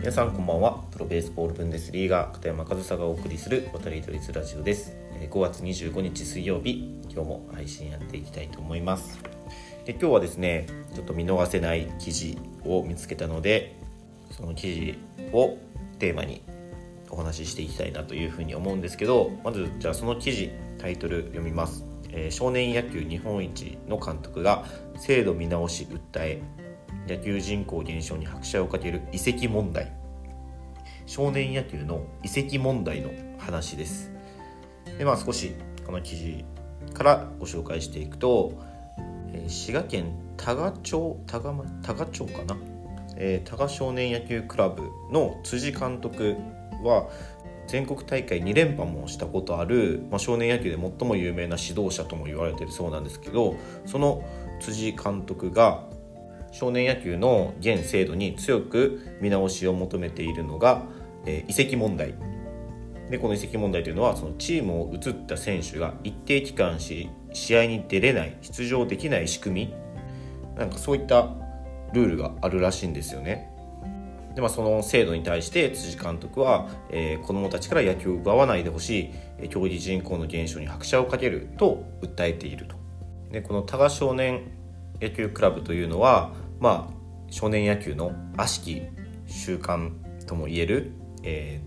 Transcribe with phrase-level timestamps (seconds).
[0.00, 0.82] 皆さんこんばんは。
[0.92, 4.96] プロベースボールブンデスリーガー片山和沙がお送りする渡りドリツラジオです。
[5.30, 9.20] 5月25日水曜日今日も配信やっていきたいと思います。
[9.84, 13.76] で今日はですねちょっと見逃せない記事を見つけたので
[14.30, 14.98] その記事
[15.34, 15.58] を
[15.98, 16.40] テーマに
[17.10, 24.64] お話ししていきたいなというふうに思うんですけどまずじゃあその記事タイトル読みます、えー、少年野球日本一の監督が
[24.96, 26.40] 制度見直し訴え
[27.10, 29.92] 野球人口減少に拍車をかける移籍問題。
[31.06, 34.12] 少年野球の移籍問題の話です。
[34.96, 35.54] でまあ少し
[35.84, 36.44] この記事
[36.94, 38.52] からご紹介していくと、
[39.32, 42.56] えー、滋賀県多賀町多賀多賀町かな、
[43.16, 46.36] えー、多賀少年野球クラブの辻監督
[46.84, 47.08] は
[47.66, 54.24] 全国大会2連覇もしたことある、まあ、少年野球で最も有名な指導者とも言われているそうなんですけどその
[54.60, 55.89] 辻監督が
[56.52, 60.82] 少年野球の現制度に強く見直しを求めているのが、
[61.26, 62.14] えー、移籍問題
[63.10, 69.74] でこの移籍問題というのはそのチームを移った選手が一定期間し試合に出れない出場できない仕組み
[70.56, 71.28] なんかそういった
[71.92, 73.48] ルールがあるらしいんですよね。
[74.34, 79.10] でまあ、その制度に対して辻監督は、えー、子どもたちから野球を奪わないでほし
[79.42, 82.76] い競技人口の減少に拍車をかけると訴えていると。
[83.32, 84.52] でこの多賀少年
[85.00, 86.94] 野球クラブというのは、まあ、
[87.30, 88.82] 少年野球の悪しき
[89.26, 89.92] 習慣
[90.26, 91.62] ともいえる、え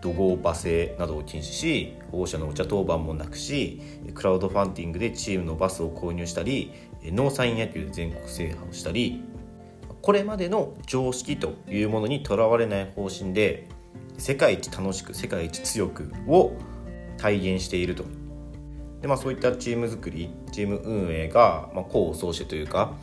[0.00, 3.80] 怒号罵声などを禁止し保護者のお茶当番もなくし
[4.14, 6.72] クラウドファンディングでチームのバスを購入したり
[7.04, 9.22] 農産野球で全国制覇をしたり
[10.02, 13.68] これまでの常識というものにとらわれない方針で
[14.18, 16.52] 世界一楽しく世界一強くを
[17.18, 18.04] 体現していると。
[19.00, 22.94] で、まあ、そういったチーム作りチーム運営が、まあ、功を奏してというか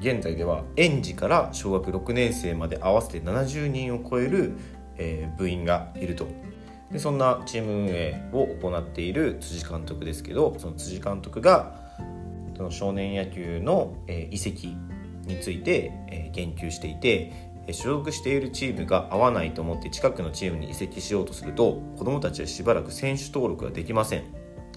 [0.00, 4.52] 現在では園児から小学6年生まで合わせて70人を超える、
[4.96, 6.26] え、部員がいると。
[6.92, 11.76] でそんなチーム運営を行っている辻監督ですけどその辻監督が
[12.56, 14.76] その少年野球の、え、移籍
[15.24, 17.32] について、え、言及していて
[17.72, 24.24] 所属しているチームが合わないと思って近くのチームに移籍しようとすると子どもたちはしばらく選手登録ができません。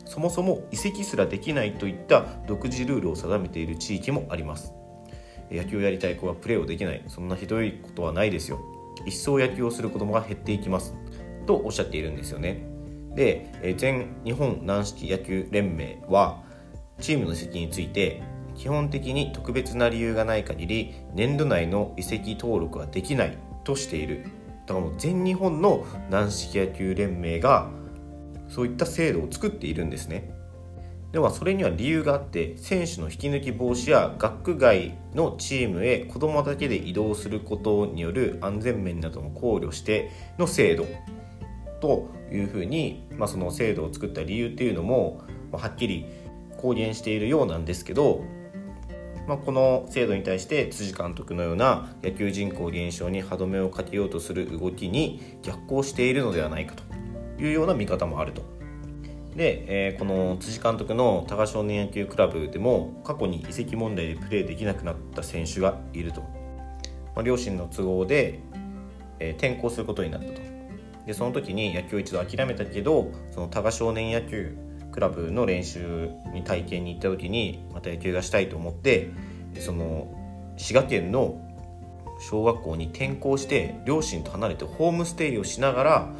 [0.05, 4.73] そもそも移籍すらできないといった独自ルールを定めている地域もあります。
[5.51, 7.03] 野球をやりたい子はプレーをできない。
[7.07, 8.59] そんなひどいことはないですよ。
[9.05, 10.95] 一層野球をする子供が減っていきます。
[11.45, 12.65] とおっしゃっているんですよね。
[13.15, 16.43] で全日本軟式野球連盟は
[16.99, 18.23] チームの席について
[18.55, 24.25] 基本的に特別な理由がない限り年度内の移籍登録はできないとしている。
[24.67, 27.69] だからもう全日本の軟式野球連盟が
[28.47, 30.31] そういった制度を作っているんですね。
[31.11, 40.85] ではそれには理由があって選手の引き抜き防止や学区外のチームへ子どもだけで移動することによる安全面なども考慮しての制度
[41.81, 46.05] というふうに、まあ、その制度を作った理由っていうのも、はっきり
[46.57, 48.23] 公言しているようなんですけど、
[49.27, 56.83] まあ、この制度に対して辻監督のような野球人口減少に歯止めをかけようとする動きに逆行しているのではないかと
[57.41, 58.60] いうような見方もあると。
[59.35, 66.27] で、えー、この辻監督の多賀少年野球クラブでも過去に移籍問題でプレーできなくなった選手がいると、ま
[67.17, 68.39] あ、両親の都合で、
[69.19, 70.41] えー、転校することになったと。
[71.05, 74.55] でその時に野球を一度諦めたけどその多賀少年野球
[74.91, 79.09] クラブの練習に体験に行った時にまた野球がしたいと思って
[79.59, 81.41] その滋賀県の
[82.19, 86.13] 小学校に転校して両親と離れてホームステイをしながら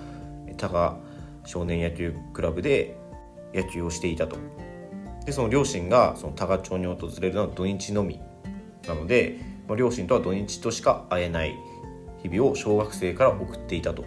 [0.58, 0.98] 多賀
[1.46, 2.98] 少年野球クラブで
[3.54, 4.38] 野球をしていたと。
[5.26, 8.20] でその両親がその多賀町に訪れるのは土日のみ
[8.88, 11.56] なので、まあ、両親とは土日としか会えない
[12.24, 14.02] 日々を小学生から送っていたと、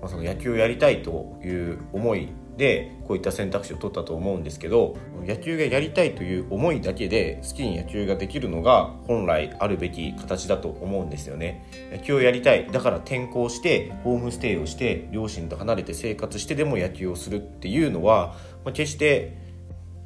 [0.00, 11.66] まあ、その野球をやりたいという思いでこういった選択肢を取ったと思うんですけど野球がやりたいという思いだけで好きに野球ができるのが本来あるべき形だと思うんですよね。
[11.92, 18.34] 野球をやりたいだから転校してホームステイをして両親と離れて生活してでも野球をするっていうのは、
[18.64, 19.36] まあ、決して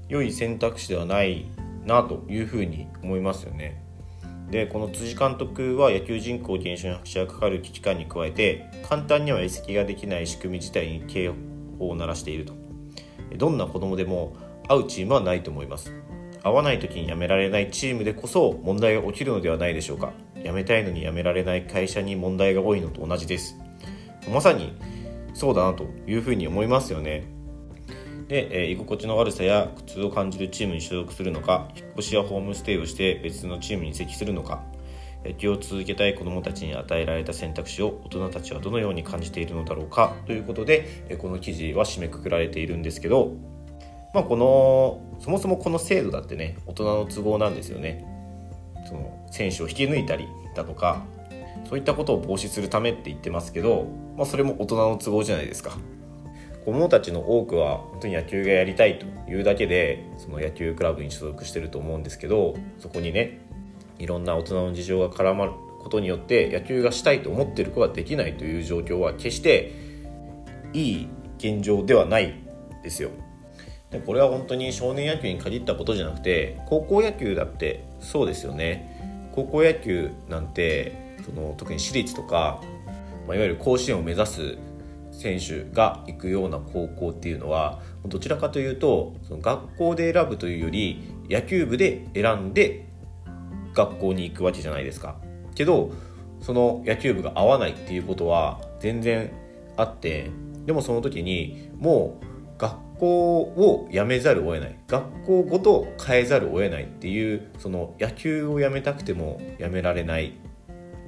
[0.08, 1.46] 良い選択肢ではない
[1.84, 3.82] なというふうに思いますよね。
[4.50, 11.28] でこの辻監督は野球人口減少に拍車がかかる危機感に加えて簡単には移籍ができない仕組み自体に警
[11.78, 12.54] を鳴らしていると。
[13.36, 14.36] どんな子供でも
[14.68, 15.92] 会うチームはないと思います。
[16.42, 20.12] 会わない時に辞められないチームでこそ問題が起きるのではないでしょうか。
[20.42, 23.56] 辞めたいのに辞められない会社に問題が多いのと同じです。
[24.32, 24.72] まさに
[25.34, 27.24] そうだなというふうに思いますよね。
[28.28, 34.62] で、えー、居心地の悪さや苦痛を感じるチームに所属するのか引っ越しやホームステイをして別のチームに移籍するのか。
[35.24, 43.32] 野球を続けたい子どもたちに与えられた選択肢を大人たちはどのように感じているのだろうかということでこの記事は締めくくられているんですけど、
[44.14, 48.04] まあ、このそもそもこの制度だってね大人の都合なんですよね。
[48.86, 51.04] その選手を引き抜いたりだとか
[51.68, 53.86] そういったことを防止するためって言ってますけど、
[54.16, 55.76] まあ、それも大人の都合じゃないですか。
[56.64, 63.40] 子供たちの多くは本当に野球がやりたいというだけでその野球クラブに所属してると思うんですけどそこにね
[63.98, 69.72] いろんな大人の事情が絡まることによって野球がしたいと思ってる子ができないという状況は決して
[70.72, 71.08] いい
[71.38, 72.34] 現状ではない
[72.82, 73.10] ですよ。
[73.90, 79.30] でこれは本当に少年野球に限ったことじゃなくて高校野球だってそうですよね。
[79.32, 82.60] 高校野球なんてその特に私立とか、
[83.26, 84.58] まあ、いわゆる甲子園を目指す
[85.12, 92.87] 選手が行くような高校っていうのはどちらかというとその学校で選ぶというより野球部で選んで
[93.78, 95.14] 学校に行くわけじゃないですか。
[95.54, 95.92] けど
[96.40, 99.30] その野球部が合わないっていうことは全然
[99.76, 100.30] あって
[100.66, 102.26] でもその時にもう
[102.60, 104.78] 学校を辞めざるを得ない。
[104.88, 110.32] 学校ごと変えざるを得ないっていうその野球をやめたくてもやめられない。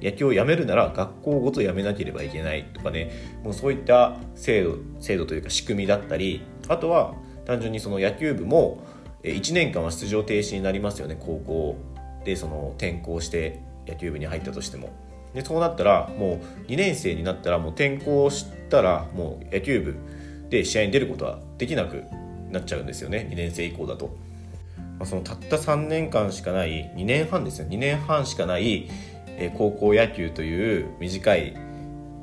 [0.01, 2.63] 野球をやめるなら学校ごとやめなければいけない。
[2.73, 3.11] とかね。
[3.43, 7.15] もうそういった制度制度というか仕組みだったりあとは
[7.45, 8.79] 単純にその野球部も
[9.23, 11.90] 1年間は出場停止になりますよね高校。
[12.23, 14.89] でその転校して野球部に入ったとしても。
[15.33, 19.95] でそうなったらもう2年生になったらもう転校したらもう野球部
[20.49, 22.03] で試合に出ることはできなく
[22.51, 23.27] なっちゃうんですよね。
[23.31, 24.07] 2年生以降だと、
[24.99, 27.67] まあ、そのたった3年間しかない2年半ですよ。
[27.67, 28.89] 2年半しかない
[29.57, 31.55] 高校野球という短い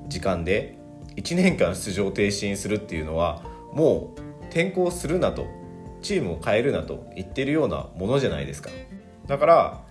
[0.08, 0.76] 時間で
[1.16, 3.42] 1年間出場停止にするっていうのは
[3.72, 5.46] もう転校するなと
[6.02, 8.70] チームを変えるなと言ってるようなものじゃないですか。
[9.26, 9.87] だから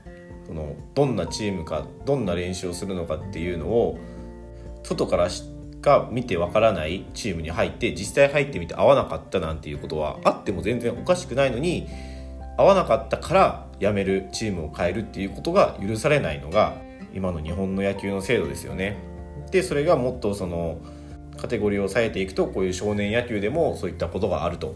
[0.47, 3.99] そのどんなチームかどんな練習をするのかっていうのを
[4.83, 5.44] 外からし
[5.81, 11.88] か見てわからないチームに入って実際入ってみて合わなかったなんていうことはあっても全然おかしくないのに
[12.57, 16.75] 合わなかったから辞めるチームを変えるっていうことが許されないのが
[17.13, 18.97] 今の日本の野球の制度ですよね。
[19.51, 20.79] でそれがもっとその
[21.38, 24.75] カテゴリーを抑えていくとこういう少年野球でもそういったことがあると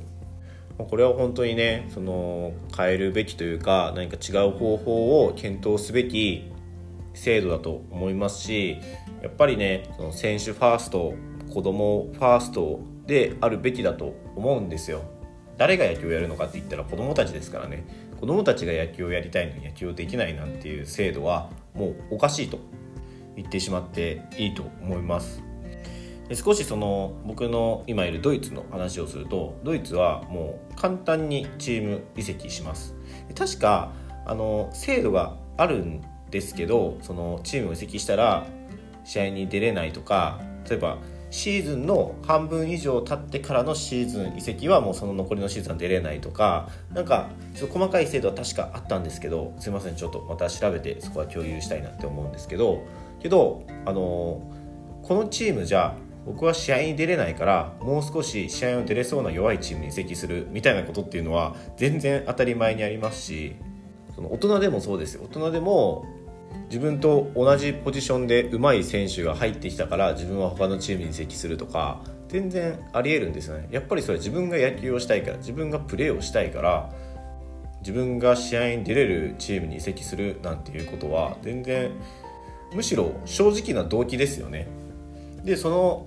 [0.90, 6.52] これは本当にねその変えるべきというか何か違う方法を検討すべき
[7.14, 8.78] 制度だと思いますし
[9.22, 11.14] やっぱりねその選手ファースト
[11.54, 15.04] 子供ファーストであるべきだと思うんですよ。
[15.58, 17.86] 誰が野球をやるのかって言ったら子供たちですからね。
[18.20, 22.60] 子供たちが野球をやりたいのに野球をできないなんていう制度はもうおかしいと
[23.36, 25.51] 言ってしまっていいと思います。
[26.32, 32.96] で少しその僕の今いるドイツの話をするとドイツはもう簡単にチーム移籍します。
[33.36, 33.92] 確か
[34.26, 38.48] あの制度があるんですけどそのチームを移籍したら
[39.04, 40.40] 試合に出れないとか
[40.70, 41.00] 例えば
[41.32, 52.86] シーズンの半分以上経ってからのシーズン移籍はもうその残りのシーズンは出れないとかなんかちょっと細かい制度は確かあったんですけどすいませんちょっとまた調べてそこは共有したいなって思うんですけど
[53.22, 54.42] けどあの
[55.04, 63.56] このチームじゃ僕は試合に出れないからもう少し試合に出れそうな弱いチームに移籍するみたいなことっていうのは全然当たり前にありますし
[64.16, 66.06] その大人でもそうです大人でも
[66.70, 73.68] 自分と同じポジションで上手い選手が入ってきたから自分は他のチームに移籍するとか全然ありえるんですよね。
[73.72, 76.90] やっぱりそれ自分が野球をしたいから自分がプレーをしたいから
[77.82, 81.92] 自分が試合に出れるチームに移籍するなんていうことは全然
[82.74, 84.68] むしろ正直な動機ですよね。
[85.44, 86.06] でその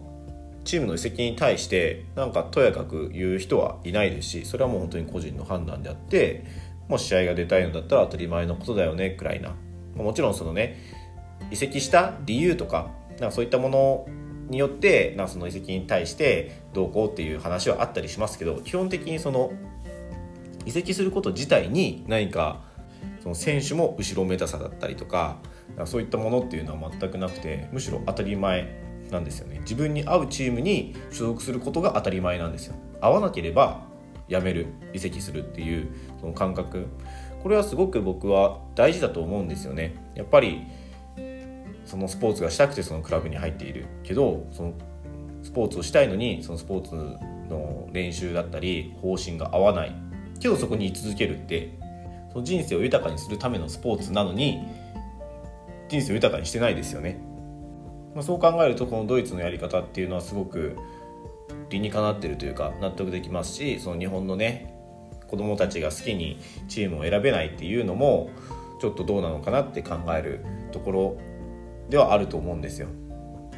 [0.65, 6.45] チームの移籍に対してなんかとやかく言う人はいないですしそれはもう本当に個人の判断であって
[6.89, 9.55] もう試合が出たいのだったら当たり前のことだよねくらいな。
[9.97, 10.81] もちろんそのね
[11.51, 14.07] 移籍した理由とかなんかそういったもの
[14.49, 19.53] によってなその移籍に対してどうこうっていう話はあったりしますけど基本的にその
[20.67, 22.63] 移籍すること自体に何か
[23.23, 25.39] その選手も後ろめたさだったりとか
[25.87, 28.83] そういったものっていうのは全くなくてむしろ当たり前
[29.15, 29.61] なんですよね。
[29.61, 32.75] 自分に合うチームに所属することが当たり前なんですよ。
[33.01, 33.87] 合わなければ
[34.29, 35.89] 辞める移籍するっていう
[36.21, 36.89] その感覚。
[37.43, 39.95] これはすごく僕は大事だと思うんですよね。
[40.15, 40.63] やっぱり
[41.85, 44.73] そのスポーツがしたくてそのクラブに入っているけどその
[45.43, 46.95] スポーツをしたいのにそのスポーツ
[47.49, 49.95] の練習だったり方針が合わない。
[50.41, 51.79] けどそこに居続けるって
[52.33, 54.59] その人生を豊かにするためのスポーツなのに
[55.89, 57.21] 人生を豊かにしてないですよね、
[58.15, 60.77] まあ、そう考えるとこのドイツのやり方っていうのはすごく
[61.71, 64.75] 理にかなってるというか納得できますしその日本のね
[65.27, 68.31] 子供たちが好きにチームを選べないっていうのも
[68.81, 71.17] ちょっとどうなのかなって考えるところ
[71.89, 72.89] ではあると思うんですよ。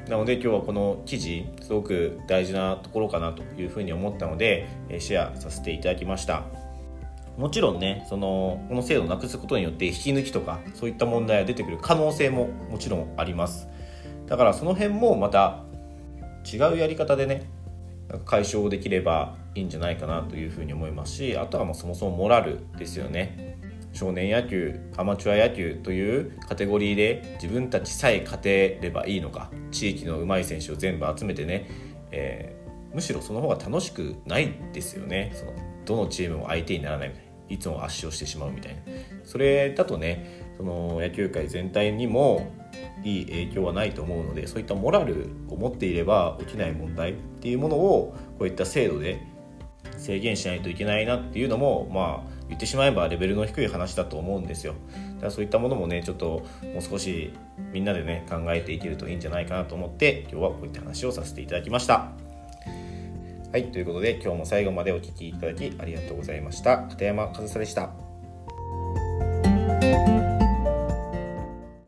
[0.09, 4.69] なので今日はこの記事すごく大事なところかなというふうに思ったので
[5.01, 6.45] シェアさせていただきました
[7.37, 13.67] もちろんねそのこの制度をなくすことによって引き抜きとかそういった問題が出てくる可能性ももちろんあります
[14.27, 15.63] だからその辺もまた
[16.51, 17.49] 違うやり方でね
[18.25, 23.57] 解消できればいいんじゃないかなというふうに思いますしあとはもうそもそもモラルですよね。
[23.93, 31.67] 少年野球アマチュア野球というカテゴリーで自分たちさえ勝てればいいのか地域の上手い選手を全部集めてね、
[32.11, 35.33] えー、むしろその方が楽しくないですよね。
[35.35, 35.53] その
[35.87, 38.83] どのチームも相手にならないみたいないつも圧勝してしまうみたいな。
[39.25, 42.53] それだとねその野球界全体にも
[43.05, 49.21] いい影響はないと思うのでそういったモラルを持っていれば起きない問題っていうものをこういった制度で
[49.99, 54.75] 制限しないといけないなっていうのもまあ言ってしまえばレベルの低い話だと思うんですよ。
[55.15, 57.33] だからそういったものもねちょっともう少し
[57.73, 62.13] みんなでね考えていけるといいんじゃないかなと思って今日はこういった話をさせていただきました。
[63.53, 66.79] はいということで今日も最後までお聴きいただきありがとうございました。
[66.89, 67.91] 片山和沙でした。